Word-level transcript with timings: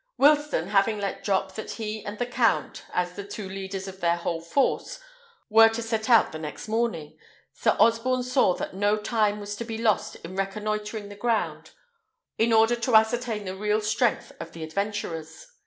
Wilsten 0.19 0.69
having 0.69 0.97
let 0.99 1.23
drop 1.23 1.53
that 1.53 1.73
he 1.73 2.03
and 2.03 2.17
the 2.17 2.25
count, 2.25 2.85
as 2.91 3.13
the 3.13 3.23
two 3.23 3.47
leaders 3.47 3.87
of 3.87 3.99
their 3.99 4.15
whole 4.15 4.41
force, 4.41 4.99
were 5.47 5.69
to 5.69 5.81
set 5.83 6.09
out 6.09 6.31
the 6.31 6.39
next 6.39 6.67
morning, 6.67 7.19
Sir 7.53 7.75
Osborne 7.79 8.23
saw 8.23 8.55
that 8.55 8.73
no 8.73 8.97
time 8.97 9.39
was 9.39 9.55
to 9.57 9.63
be 9.63 9.77
lost 9.77 10.15
in 10.23 10.35
reconnoitring 10.35 11.09
the 11.09 11.15
ground, 11.15 11.69
in 12.39 12.51
order 12.51 12.75
to 12.77 12.95
ascertain 12.95 13.45
the 13.45 13.55
real 13.55 13.79
strength 13.79 14.31
of 14.39 14.53
the 14.53 14.63
adventurers. 14.63 15.45